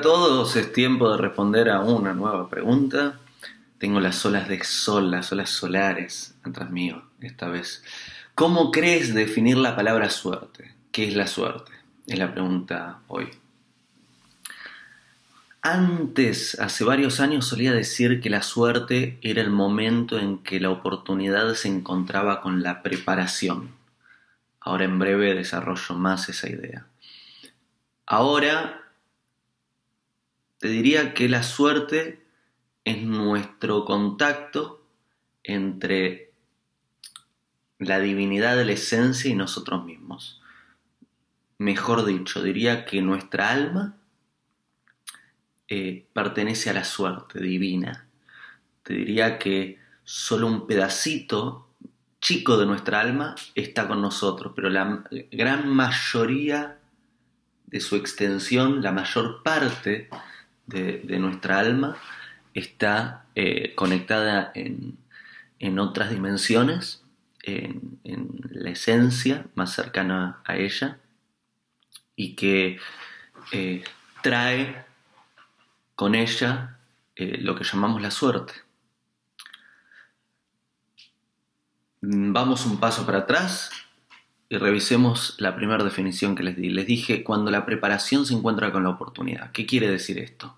todos, 0.00 0.56
es 0.56 0.72
tiempo 0.72 1.10
de 1.10 1.18
responder 1.18 1.68
a 1.68 1.80
una 1.80 2.14
nueva 2.14 2.48
pregunta. 2.48 3.18
Tengo 3.78 4.00
las 4.00 4.24
olas 4.24 4.48
de 4.48 4.64
sol, 4.64 5.10
las 5.10 5.30
olas 5.30 5.50
solares 5.50 6.34
atrás 6.42 6.70
mío 6.70 7.02
esta 7.20 7.48
vez. 7.48 7.84
¿Cómo 8.34 8.70
crees 8.70 9.14
definir 9.14 9.58
la 9.58 9.76
palabra 9.76 10.10
suerte? 10.10 10.74
¿Qué 10.90 11.06
es 11.08 11.14
la 11.14 11.26
suerte? 11.26 11.72
Es 12.06 12.18
la 12.18 12.32
pregunta 12.32 13.00
hoy. 13.08 13.28
Antes, 15.60 16.58
hace 16.58 16.84
varios 16.84 17.20
años, 17.20 17.46
solía 17.46 17.72
decir 17.72 18.20
que 18.20 18.30
la 18.30 18.42
suerte 18.42 19.18
era 19.20 19.42
el 19.42 19.50
momento 19.50 20.18
en 20.18 20.38
que 20.38 20.60
la 20.60 20.70
oportunidad 20.70 21.52
se 21.54 21.68
encontraba 21.68 22.40
con 22.40 22.62
la 22.62 22.82
preparación. 22.82 23.72
Ahora 24.60 24.84
en 24.84 24.98
breve 24.98 25.34
desarrollo 25.34 25.94
más 25.96 26.28
esa 26.28 26.48
idea. 26.48 26.86
Ahora 28.06 28.87
te 30.58 30.68
diría 30.68 31.14
que 31.14 31.28
la 31.28 31.42
suerte 31.42 32.24
es 32.84 33.02
nuestro 33.02 33.84
contacto 33.84 34.84
entre 35.44 36.32
la 37.78 38.00
divinidad 38.00 38.56
de 38.56 38.64
la 38.64 38.72
esencia 38.72 39.30
y 39.30 39.34
nosotros 39.34 39.84
mismos. 39.84 40.40
Mejor 41.58 42.04
dicho, 42.04 42.42
diría 42.42 42.84
que 42.84 43.02
nuestra 43.02 43.50
alma 43.50 43.96
eh, 45.68 46.06
pertenece 46.12 46.70
a 46.70 46.74
la 46.74 46.84
suerte 46.84 47.40
divina. 47.40 48.08
Te 48.82 48.94
diría 48.94 49.38
que 49.38 49.78
solo 50.02 50.46
un 50.46 50.66
pedacito 50.66 51.68
chico 52.20 52.56
de 52.56 52.66
nuestra 52.66 53.00
alma 53.00 53.36
está 53.54 53.86
con 53.86 54.02
nosotros, 54.02 54.52
pero 54.56 54.70
la 54.70 55.04
gran 55.30 55.68
mayoría 55.68 56.80
de 57.66 57.80
su 57.80 57.96
extensión, 57.96 58.82
la 58.82 58.92
mayor 58.92 59.42
parte 59.42 60.08
de, 60.68 61.18
nuestra 61.18 61.58
alma 61.58 61.96
está 62.54 63.24
eh, 63.34 63.74
conectada 63.74 64.52
en, 64.54 64.98
otras 65.78 66.10
dimensiones, 66.10 67.02
en, 67.42 67.98
la 68.50 68.70
esencia 68.70 69.46
más 69.54 69.72
cercana 69.72 70.40
a 70.44 70.56
ella, 70.56 70.98
y 72.16 72.34
que 72.34 72.78
eh, 73.52 73.84
trae 74.22 74.84
con 75.94 76.14
ella 76.14 76.78
eh, 77.16 77.38
lo 77.40 77.54
que 77.54 77.64
llamamos 77.64 78.02
la 78.02 78.10
suerte. 78.10 78.54
Vamos 82.00 82.66
un 82.66 82.78
paso 82.78 83.04
para 83.04 83.18
atrás 83.18 83.70
y 84.48 84.56
revisemos 84.56 85.34
la 85.38 85.54
primera 85.54 85.84
definición 85.84 86.34
que 86.34 86.42
les 86.42 86.56
di. 86.56 86.70
Les 86.70 86.86
dije 86.86 87.22
cuando 87.22 87.50
la 87.50 87.66
preparación 87.66 88.24
se 88.24 88.34
encuentra 88.34 88.72
con 88.72 88.82
la 88.82 88.90
oportunidad. 88.90 89.52
¿Qué 89.52 89.66
quiere 89.66 89.90
decir 89.90 90.18
esto? 90.18 90.56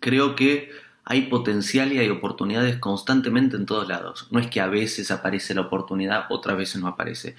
Creo 0.00 0.34
que 0.34 0.70
hay 1.04 1.22
potencial 1.22 1.92
y 1.92 1.98
hay 1.98 2.08
oportunidades 2.08 2.78
constantemente 2.78 3.56
en 3.56 3.66
todos 3.66 3.86
lados. 3.88 4.26
No 4.32 4.40
es 4.40 4.48
que 4.48 4.60
a 4.60 4.66
veces 4.66 5.12
aparece 5.12 5.54
la 5.54 5.62
oportunidad, 5.62 6.26
otras 6.30 6.56
veces 6.56 6.82
no 6.82 6.88
aparece. 6.88 7.36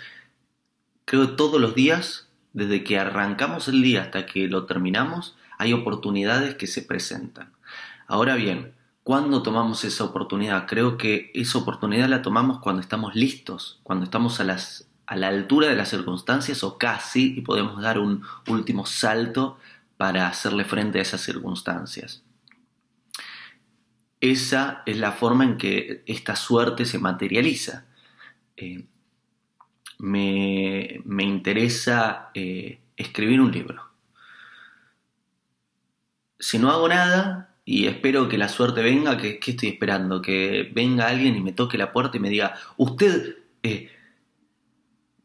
Creo 1.04 1.28
que 1.28 1.36
todos 1.36 1.60
los 1.60 1.76
días, 1.76 2.30
desde 2.54 2.84
que 2.86 2.98
arrancamos 2.98 3.68
el 3.68 3.82
día 3.82 4.04
hasta 4.04 4.26
que 4.26 4.48
lo 4.48 4.66
terminamos, 4.66 5.36
hay 5.58 5.74
oportunidades 5.74 6.56
que 6.56 6.68
se 6.68 6.82
presentan. 6.82 7.52
Ahora 8.08 8.36
bien, 8.36 8.74
¿cuándo 9.04 9.44
tomamos 9.44 9.84
esa 9.84 10.06
oportunidad? 10.06 10.68
Creo 10.68 10.98
que 10.98 11.32
esa 11.34 11.58
oportunidad 11.58 12.08
la 12.08 12.22
tomamos 12.22 12.60
cuando 12.60 12.82
estamos 12.82 13.16
listos, 13.16 13.82
cuando 13.84 14.06
estamos 14.06 14.40
a 14.40 14.46
las 14.46 14.87
a 15.08 15.16
la 15.16 15.30
altura 15.30 15.70
de 15.70 15.76
las 15.76 15.90
circunstancias 15.90 16.64
o 16.64 16.78
casi 16.78 17.38
y 17.38 17.42
podemos 17.42 17.82
dar 17.82 17.98
un 17.98 18.24
último 18.48 18.86
salto 18.86 19.58
para 19.96 20.28
hacerle 20.28 20.66
frente 20.66 21.00
a 21.00 21.02
esas 21.02 21.22
circunstancias. 21.22 22.24
Esa 24.20 24.84
es 24.86 24.98
la 24.98 25.14
forma 25.14 25.46
en 25.46 25.58
que 25.58 26.04
esta 26.06 26.36
suerte 26.36 26.86
se 26.86 27.00
materializa. 27.00 27.86
Eh, 28.58 28.86
me, 30.00 31.02
interesa 31.20 32.30
eh, 32.34 32.80
escribir 32.98 33.40
un 33.40 33.52
libro. 33.52 33.84
Si 36.40 36.60
no 36.60 36.70
hago 36.70 36.90
nada 36.90 37.56
y 37.64 37.88
espero 37.88 38.28
que 38.28 38.38
la 38.38 38.50
suerte 38.50 38.82
venga, 38.82 39.18
¿qué, 39.18 39.40
estoy 39.46 39.70
esperando? 39.70 40.22
Que 40.22 40.70
venga 40.74 41.08
alguien 41.08 41.36
y 41.36 41.42
me 41.42 41.54
toque 41.54 41.78
la 41.78 41.92
puerta 41.92 42.18
y 42.18 42.20
me 42.20 42.30
diga, 42.30 42.56
usted 42.76 43.38
eh, 43.64 43.92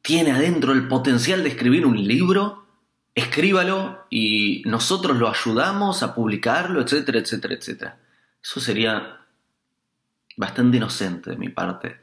tiene 0.03 0.33
adentro 0.33 0.73
el 0.73 0.89
potencial 0.89 1.43
de 1.43 1.51
escribir 1.51 1.87
un 1.87 1.97
libro, 1.97 2.67
escríbalo 3.15 4.05
y 4.11 4.63
nosotros 4.67 5.17
lo 5.17 5.29
ayudamos 5.29 6.03
a 6.03 6.15
publicarlo, 6.15 6.83
etcétera, 6.83 7.21
etcétera, 7.21 7.55
etcétera. 7.55 8.01
Eso 8.43 8.61
sería 8.61 9.21
bastante 10.37 10.77
inocente 10.77 11.31
de 11.31 11.37
mi 11.37 11.49
parte. 11.49 12.01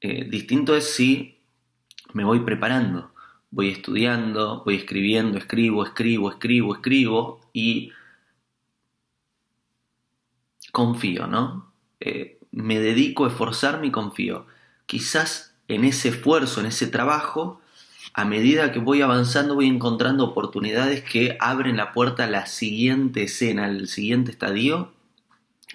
Eh, 0.00 0.24
distinto 0.28 0.74
es 0.74 0.92
si 0.92 1.40
me 2.12 2.24
voy 2.24 2.40
preparando, 2.40 3.12
voy 3.50 3.68
estudiando, 3.68 4.62
voy 4.64 4.76
escribiendo, 4.76 5.38
escribo, 5.38 5.84
escribo, 5.84 6.30
escribo, 6.30 6.74
escribo 6.74 7.40
y 7.52 7.92
confío, 10.72 11.26
¿no? 11.28 11.72
Eh, 12.00 12.40
me 12.50 12.80
dedico 12.80 13.24
a 13.24 13.28
esforzarme 13.28 13.88
y 13.88 13.90
confío. 13.92 14.46
Quizás 14.86 15.49
en 15.70 15.84
ese 15.84 16.08
esfuerzo, 16.08 16.60
en 16.60 16.66
ese 16.66 16.88
trabajo, 16.88 17.60
a 18.12 18.24
medida 18.24 18.72
que 18.72 18.80
voy 18.80 19.02
avanzando 19.02 19.54
voy 19.54 19.68
encontrando 19.68 20.24
oportunidades 20.24 21.02
que 21.02 21.36
abren 21.38 21.76
la 21.76 21.92
puerta 21.92 22.24
a 22.24 22.26
la 22.26 22.46
siguiente 22.46 23.22
escena, 23.22 23.66
al 23.66 23.86
siguiente 23.86 24.32
estadio, 24.32 24.92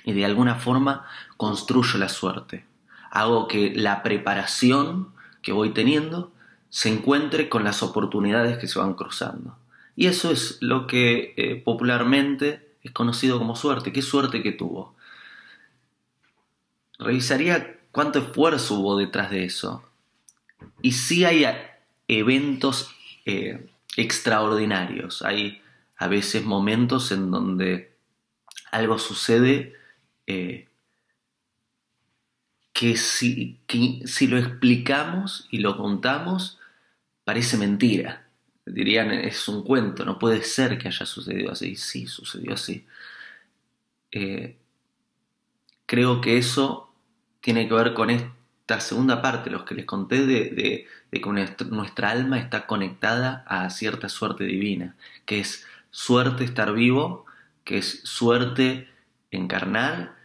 y 0.04 0.12
de 0.12 0.26
alguna 0.26 0.56
forma 0.56 1.06
construyo 1.38 1.98
la 1.98 2.10
suerte. 2.10 2.66
Hago 3.10 3.48
que 3.48 3.74
la 3.74 4.04
preparación 4.04 5.14
que 5.42 5.54
voy 5.54 5.70
teniendo 5.72 6.34
se 6.70 6.90
encuentre 6.90 7.48
con 7.48 7.64
las 7.64 7.82
oportunidades 7.82 8.58
que 8.58 8.68
se 8.68 8.80
van 8.80 8.96
cruzando. 8.96 9.58
Y 9.96 10.08
eso 10.08 10.30
es 10.30 10.58
lo 10.60 10.88
que 10.88 11.34
eh, 11.38 11.56
popularmente 11.64 12.76
es 12.84 12.92
conocido 12.92 13.40
como 13.40 13.56
suerte. 13.56 13.94
¿Qué 13.94 14.02
suerte 14.02 14.44
que 14.44 14.52
tuvo? 14.52 14.94
Revisaría 17.00 17.80
cuánto 17.92 18.20
esfuerzo 18.20 18.76
hubo 18.76 18.98
detrás 18.98 19.32
de 19.32 19.46
eso. 19.46 19.85
Y 20.82 20.92
sí 20.92 21.26
hay 21.26 21.46
eventos 22.08 22.94
eh, 23.26 23.68
extraordinarios, 23.98 25.22
hay 25.22 25.62
a 25.98 26.08
veces 26.08 26.44
momentos 26.44 27.12
en 27.12 27.32
donde 27.32 27.96
algo 28.72 29.00
sucede 29.00 29.74
eh, 30.28 30.68
que, 32.74 32.98
si, 32.98 33.60
si 34.06 34.28
lo 34.28 34.38
explicamos 34.38 35.48
y 35.50 35.60
lo 35.60 35.78
contamos, 35.78 36.60
parece 37.24 37.58
mentira. 37.58 38.28
Dirían, 38.66 39.12
es 39.12 39.48
un 39.48 39.64
cuento, 39.64 40.04
no 40.06 40.20
puede 40.20 40.44
ser 40.44 40.78
que 40.78 40.88
haya 40.88 41.06
sucedido 41.06 41.52
así. 41.52 41.76
Sí, 41.76 42.08
sucedió 42.08 42.54
así. 42.54 42.86
Eh, 44.12 44.58
creo 45.86 46.20
que 46.22 46.38
eso 46.38 46.94
tiene 47.42 47.68
que 47.68 47.74
ver 47.74 47.94
con 47.94 48.10
esta 48.68 48.80
segunda 48.80 49.22
parte, 49.22 49.52
los 49.52 49.64
que 49.64 49.76
les 49.76 49.86
conté 49.86 50.26
de, 50.26 50.88
que 51.12 51.66
nuestra 51.70 52.10
alma 52.10 52.40
está 52.40 52.66
conectada 52.66 53.44
a 53.46 53.70
cierta 53.70 54.10
suerte 54.10 54.44
divina, 54.44 54.96
que 55.26 55.40
es 55.40 55.68
suerte 55.92 56.44
estar 56.46 56.74
vivo, 56.74 57.28
que 57.64 57.78
es 57.78 58.02
suerte 58.06 58.90
encarnar, 59.30 60.16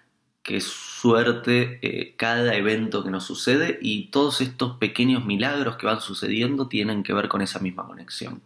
que 0.43 0.57
es 0.57 0.65
suerte 0.65 1.81
eh, 1.83 2.15
cada 2.17 2.55
evento 2.55 3.05
que 3.05 3.11
nos 3.11 3.25
sucede 3.25 3.79
y 3.83 4.07
todos 4.07 4.41
estos 4.41 4.79
pequeños 4.79 5.27
milagros 5.27 5.77
que 5.77 5.85
van 5.85 6.01
sucediendo 6.01 6.67
tienen 6.67 7.03
que 7.03 7.13
ver 7.13 7.29
con 7.29 7.43
esa 7.43 7.59
misma 7.59 7.87
conexión. 7.87 8.41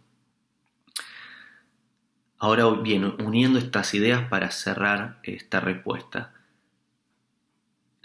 Ahora 2.37 2.69
bien, 2.69 3.15
uniendo 3.23 3.59
estas 3.59 3.93
ideas 3.93 4.27
para 4.27 4.51
cerrar 4.51 5.19
esta 5.23 5.61
respuesta 5.61 6.34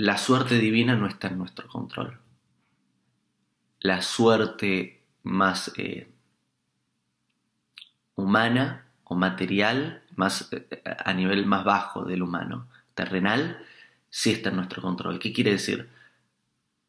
la 0.00 0.16
suerte 0.16 0.58
divina 0.58 0.96
no 0.96 1.06
está 1.06 1.28
en 1.28 1.36
nuestro 1.36 1.68
control. 1.68 2.18
La 3.80 4.00
suerte 4.00 5.02
más 5.24 5.72
eh, 5.76 6.10
humana 8.14 8.86
o 9.04 9.14
material, 9.14 10.02
más, 10.16 10.48
eh, 10.52 10.82
a 11.04 11.12
nivel 11.12 11.44
más 11.44 11.64
bajo 11.64 12.04
del 12.06 12.22
humano, 12.22 12.66
terrenal, 12.94 13.62
sí 14.08 14.30
está 14.30 14.48
en 14.48 14.56
nuestro 14.56 14.80
control. 14.80 15.18
¿Qué 15.18 15.34
quiere 15.34 15.50
decir? 15.52 15.90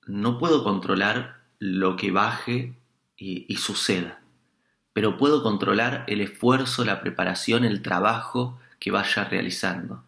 No 0.08 0.38
puedo 0.40 0.64
controlar 0.64 1.42
lo 1.60 1.98
que 1.98 2.12
baje 2.12 2.74
y, 3.18 3.54
suceda, 3.58 4.22
pero 4.94 5.18
puedo 5.18 5.44
controlar 5.44 6.06
el 6.08 6.22
esfuerzo, 6.22 6.86
la 6.86 7.02
preparación, 7.02 7.66
el 7.66 7.82
trabajo 7.82 8.58
que 8.80 8.90
vaya 8.90 9.26
realizando. 9.26 10.04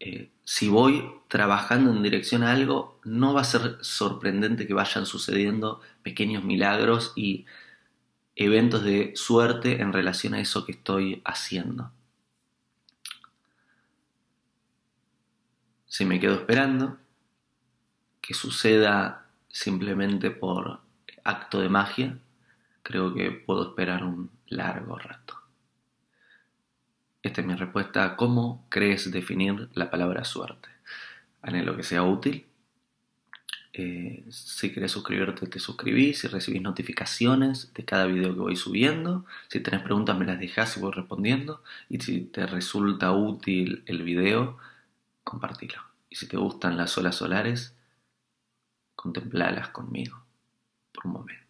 Eh, 0.00 0.30
si 0.52 0.68
voy 0.68 1.08
trabajando 1.28 1.92
en 1.92 2.02
dirección 2.02 2.42
a 2.42 2.50
algo, 2.50 2.98
no 3.04 3.32
va 3.32 3.42
a 3.42 3.44
ser 3.44 3.78
sorprendente 3.82 4.66
que 4.66 4.74
vayan 4.74 5.06
sucediendo 5.06 5.80
pequeños 6.02 6.42
milagros 6.42 7.12
y 7.14 7.46
eventos 8.34 8.82
de 8.82 9.12
suerte 9.14 9.80
en 9.80 9.92
relación 9.92 10.34
a 10.34 10.40
eso 10.40 10.66
que 10.66 10.72
estoy 10.72 11.22
haciendo. 11.24 11.92
Si 15.86 16.04
me 16.04 16.18
quedo 16.18 16.34
esperando 16.34 16.98
que 18.20 18.34
suceda 18.34 19.28
simplemente 19.48 20.32
por 20.32 20.80
acto 21.22 21.60
de 21.60 21.68
magia, 21.68 22.18
creo 22.82 23.14
que 23.14 23.30
puedo 23.30 23.68
esperar 23.68 24.02
un 24.02 24.32
largo 24.48 24.98
rato. 24.98 25.39
Esta 27.22 27.42
es 27.42 27.46
mi 27.46 27.54
respuesta 27.54 28.04
a 28.04 28.16
cómo 28.16 28.66
crees 28.70 29.10
definir 29.10 29.68
la 29.74 29.90
palabra 29.90 30.24
suerte. 30.24 30.68
Anhelo 31.42 31.76
que 31.76 31.82
sea 31.82 32.02
útil. 32.02 32.46
Eh, 33.72 34.24
si 34.30 34.72
querés 34.72 34.92
suscribirte, 34.92 35.46
te 35.46 35.58
suscribís. 35.58 36.20
Si 36.20 36.28
recibís 36.28 36.62
notificaciones 36.62 37.72
de 37.74 37.84
cada 37.84 38.06
video 38.06 38.34
que 38.34 38.40
voy 38.40 38.56
subiendo. 38.56 39.26
Si 39.48 39.60
tenés 39.60 39.82
preguntas, 39.82 40.18
me 40.18 40.24
las 40.24 40.40
dejás 40.40 40.76
y 40.76 40.80
voy 40.80 40.92
respondiendo. 40.92 41.62
Y 41.90 42.00
si 42.00 42.22
te 42.22 42.46
resulta 42.46 43.12
útil 43.12 43.82
el 43.86 44.02
video, 44.02 44.56
compartilo. 45.22 45.82
Y 46.08 46.16
si 46.16 46.26
te 46.26 46.38
gustan 46.38 46.76
las 46.78 46.96
olas 46.96 47.16
solares, 47.16 47.76
contemplalas 48.96 49.68
conmigo 49.68 50.24
por 50.92 51.06
un 51.06 51.12
momento. 51.12 51.49